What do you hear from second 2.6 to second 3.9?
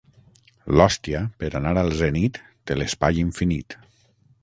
té l’espai infinit.